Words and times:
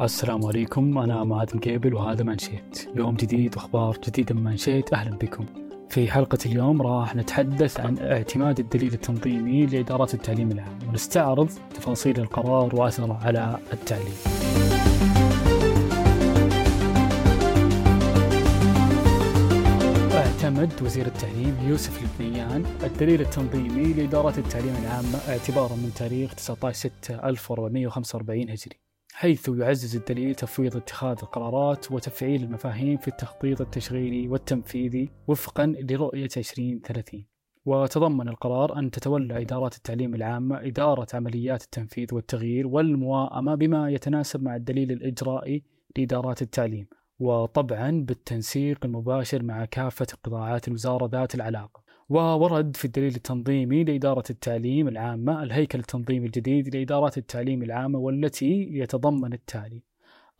السلام 0.00 0.46
عليكم. 0.46 0.98
أنا 0.98 1.24
معاذ 1.24 1.56
مقيبل 1.56 1.94
وهذا 1.94 2.24
منشيت 2.24 2.88
يوم 2.96 3.14
جديد 3.14 3.56
وأخبار 3.56 3.98
جديدة 4.06 4.34
من 4.34 4.44
منشيت 4.44 4.92
أهلا 4.92 5.16
بكم. 5.16 5.46
في 5.88 6.10
حلقة 6.10 6.38
اليوم 6.46 6.82
راح 6.82 7.16
نتحدث 7.16 7.80
عن 7.80 7.98
اعتماد 7.98 8.58
الدليل 8.58 8.92
التنظيمي 8.92 9.66
لإدارات 9.66 10.14
التعليم 10.14 10.50
العام 10.50 10.78
ونستعرض 10.88 11.50
تفاصيل 11.74 12.20
القرار 12.20 12.76
وأثره 12.76 13.18
على 13.22 13.58
التعليم. 13.72 14.14
اعتمد 20.12 20.82
وزير 20.82 21.06
التعليم 21.06 21.56
يوسف 21.68 22.02
البنيان 22.02 22.64
الدليل 22.84 23.20
التنظيمي 23.20 23.92
لإدارة 23.92 24.38
التعليم 24.38 24.74
العام 24.82 25.04
اعتبارا 25.28 25.76
من 25.76 25.92
تاريخ 25.96 26.34
19 26.34 26.76
6 26.76 27.28
1445 27.28 28.50
هجري. 28.50 28.81
حيث 29.22 29.48
يعزز 29.48 29.96
الدليل 29.96 30.34
تفويض 30.34 30.76
اتخاذ 30.76 31.16
القرارات 31.22 31.92
وتفعيل 31.92 32.42
المفاهيم 32.42 32.96
في 32.96 33.08
التخطيط 33.08 33.60
التشغيلي 33.60 34.28
والتنفيذي 34.28 35.10
وفقا 35.28 35.66
لرؤية 35.66 36.28
2030 36.36 37.24
وتضمن 37.64 38.28
القرار 38.28 38.78
أن 38.78 38.90
تتولى 38.90 39.42
إدارات 39.42 39.76
التعليم 39.76 40.14
العامة 40.14 40.60
إدارة 40.66 41.06
عمليات 41.14 41.62
التنفيذ 41.62 42.14
والتغيير 42.14 42.66
والمواءمة 42.66 43.54
بما 43.54 43.90
يتناسب 43.90 44.42
مع 44.42 44.56
الدليل 44.56 44.92
الإجرائي 44.92 45.64
لإدارات 45.96 46.42
التعليم 46.42 46.86
وطبعا 47.18 47.90
بالتنسيق 47.90 48.84
المباشر 48.84 49.42
مع 49.42 49.64
كافة 49.64 50.06
قطاعات 50.24 50.68
الوزارة 50.68 51.06
ذات 51.12 51.34
العلاقة. 51.34 51.82
وورد 52.12 52.76
في 52.76 52.84
الدليل 52.84 53.14
التنظيمي 53.14 53.84
لإدارة 53.84 54.24
التعليم 54.30 54.88
العامة 54.88 55.42
الهيكل 55.42 55.78
التنظيمي 55.78 56.26
الجديد 56.26 56.76
لإدارات 56.76 57.18
التعليم 57.18 57.62
العامة 57.62 57.98
والتي 57.98 58.68
يتضمن 58.70 59.32
التالي. 59.32 59.82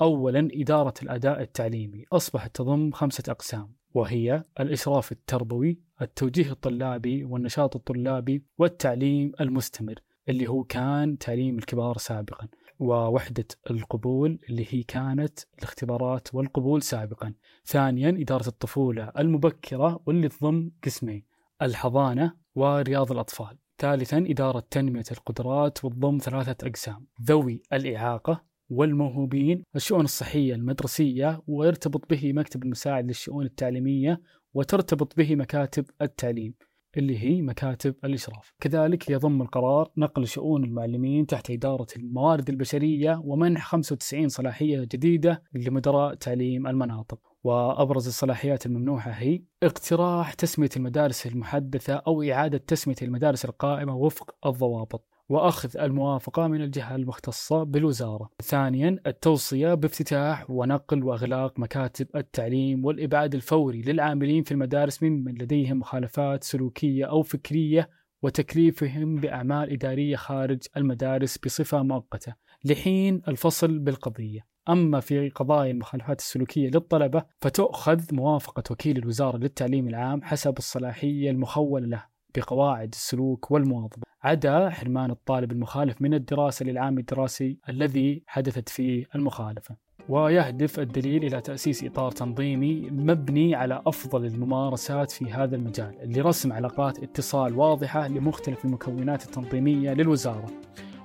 أولا 0.00 0.48
إدارة 0.52 0.94
الأداء 1.02 1.40
التعليمي. 1.40 2.04
أصبحت 2.12 2.56
تضم 2.56 2.90
خمسة 2.90 3.22
أقسام 3.28 3.72
وهي 3.94 4.44
الإشراف 4.60 5.12
التربوي 5.12 5.78
التوجيه 6.02 6.50
الطلابي 6.50 7.24
والنشاط 7.24 7.76
الطلابي 7.76 8.42
والتعليم 8.58 9.32
المستمر 9.40 9.94
اللي 10.28 10.46
هو 10.48 10.64
كان 10.64 11.18
تعليم 11.18 11.58
الكبار 11.58 11.98
سابقا 11.98 12.48
ووحدة 12.78 13.46
القبول 13.70 14.38
اللي 14.50 14.66
هي 14.70 14.82
كانت 14.82 15.38
الاختبارات 15.58 16.34
والقبول 16.34 16.82
سابقا. 16.82 17.34
ثانيا 17.64 18.08
إدارة 18.08 18.48
الطفولة 18.48 19.12
المبكرة 19.18 20.00
واللي 20.06 20.28
تضم 20.28 20.70
قسمين. 20.84 21.31
الحضانة 21.62 22.32
ورياض 22.54 23.12
الأطفال. 23.12 23.58
ثالثا 23.78 24.18
إدارة 24.18 24.64
تنمية 24.70 25.04
القدرات 25.12 25.84
وتضم 25.84 26.18
ثلاثة 26.18 26.68
أقسام 26.68 27.06
ذوي 27.22 27.62
الإعاقة 27.72 28.44
والموهوبين 28.70 29.64
الشؤون 29.76 30.04
الصحية 30.04 30.54
المدرسية 30.54 31.42
ويرتبط 31.46 32.10
به 32.10 32.32
مكتب 32.32 32.64
المساعد 32.64 33.06
للشؤون 33.06 33.44
التعليمية 33.44 34.20
وترتبط 34.54 35.16
به 35.16 35.36
مكاتب 35.36 35.84
التعليم 36.02 36.54
اللي 36.96 37.18
هي 37.18 37.42
مكاتب 37.42 37.94
الإشراف. 38.04 38.52
كذلك 38.60 39.10
يضم 39.10 39.42
القرار 39.42 39.90
نقل 39.96 40.26
شؤون 40.26 40.64
المعلمين 40.64 41.26
تحت 41.26 41.50
إدارة 41.50 41.86
الموارد 41.96 42.48
البشرية 42.48 43.22
ومنح 43.24 43.66
95 43.66 44.28
صلاحية 44.28 44.80
جديدة 44.80 45.42
لمدراء 45.54 46.14
تعليم 46.14 46.66
المناطق. 46.66 47.31
وأبرز 47.44 48.06
الصلاحيات 48.06 48.66
الممنوحة 48.66 49.10
هي 49.10 49.42
اقتراح 49.62 50.34
تسمية 50.34 50.68
المدارس 50.76 51.26
المحدثة 51.26 51.94
أو 51.94 52.22
إعادة 52.22 52.58
تسمية 52.58 52.96
المدارس 53.02 53.44
القائمة 53.44 53.96
وفق 53.96 54.34
الضوابط 54.46 55.08
وأخذ 55.28 55.78
الموافقة 55.78 56.46
من 56.46 56.62
الجهة 56.62 56.94
المختصة 56.94 57.62
بالوزارة. 57.62 58.30
ثانيا 58.42 58.98
التوصية 59.06 59.74
بافتتاح 59.74 60.50
ونقل 60.50 61.04
وإغلاق 61.04 61.58
مكاتب 61.58 62.06
التعليم 62.16 62.84
والإبعاد 62.84 63.34
الفوري 63.34 63.82
للعاملين 63.82 64.42
في 64.42 64.52
المدارس 64.52 65.02
ممن 65.02 65.34
لديهم 65.34 65.78
مخالفات 65.78 66.44
سلوكية 66.44 67.04
أو 67.04 67.22
فكرية 67.22 67.90
وتكليفهم 68.22 69.16
بأعمال 69.16 69.72
إدارية 69.72 70.16
خارج 70.16 70.62
المدارس 70.76 71.38
بصفة 71.38 71.82
مؤقتة 71.82 72.34
لحين 72.64 73.22
الفصل 73.28 73.78
بالقضية. 73.78 74.51
أما 74.68 75.00
في 75.00 75.28
قضايا 75.28 75.70
المخالفات 75.70 76.18
السلوكية 76.18 76.68
للطلبة 76.68 77.24
فتؤخذ 77.40 78.14
موافقة 78.14 78.62
وكيل 78.70 78.98
الوزارة 78.98 79.36
للتعليم 79.36 79.88
العام 79.88 80.22
حسب 80.22 80.58
الصلاحية 80.58 81.30
المخولة 81.30 81.86
له 81.86 82.04
بقواعد 82.36 82.88
السلوك 82.92 83.50
والمواظبة 83.50 84.02
عدا 84.22 84.70
حرمان 84.70 85.10
الطالب 85.10 85.52
المخالف 85.52 86.02
من 86.02 86.14
الدراسة 86.14 86.64
للعام 86.64 86.98
الدراسي 86.98 87.58
الذي 87.68 88.22
حدثت 88.26 88.68
فيه 88.68 89.06
المخالفة. 89.14 89.76
ويهدف 90.08 90.80
الدليل 90.80 91.24
إلى 91.24 91.40
تأسيس 91.40 91.84
إطار 91.84 92.10
تنظيمي 92.10 92.90
مبني 92.90 93.54
على 93.54 93.82
أفضل 93.86 94.24
الممارسات 94.24 95.10
في 95.10 95.32
هذا 95.32 95.56
المجال 95.56 95.94
لرسم 96.04 96.52
علاقات 96.52 96.98
اتصال 96.98 97.58
واضحة 97.58 98.08
لمختلف 98.08 98.64
المكونات 98.64 99.24
التنظيمية 99.24 99.92
للوزارة. 99.92 100.46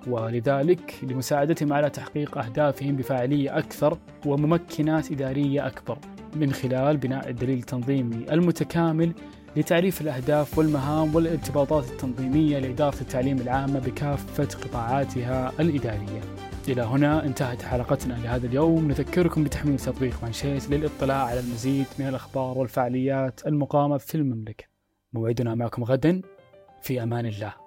ولذلك 0.09 0.95
لمساعدتهم 1.03 1.73
على 1.73 1.89
تحقيق 1.89 2.37
أهدافهم 2.37 2.95
بفاعلية 2.95 3.57
أكثر 3.57 3.97
وممكنات 4.25 5.11
إدارية 5.11 5.67
أكبر 5.67 5.97
من 6.35 6.53
خلال 6.53 6.97
بناء 6.97 7.29
الدليل 7.29 7.57
التنظيمي 7.57 8.25
المتكامل 8.31 9.13
لتعريف 9.55 10.01
الأهداف 10.01 10.57
والمهام 10.57 11.15
والارتباطات 11.15 11.91
التنظيمية 11.91 12.59
لإدارة 12.59 13.01
التعليم 13.01 13.37
العامة 13.37 13.79
بكافة 13.79 14.43
قطاعاتها 14.43 15.51
الإدارية. 15.59 16.21
إلى 16.67 16.81
هنا 16.81 17.25
انتهت 17.25 17.61
حلقتنا 17.61 18.13
لهذا 18.13 18.47
اليوم. 18.47 18.87
نذكركم 18.87 19.43
بتحميل 19.43 19.79
تطبيق 19.79 20.23
منشيت 20.23 20.69
للاطلاع 20.69 21.25
على 21.25 21.39
المزيد 21.39 21.85
من 21.99 22.07
الأخبار 22.07 22.57
والفعاليات 22.57 23.47
المقامة 23.47 23.97
في 23.97 24.15
المملكة. 24.15 24.65
موعدنا 25.13 25.55
معكم 25.55 25.83
غدا. 25.83 26.21
في 26.81 27.03
أمان 27.03 27.25
الله. 27.25 27.66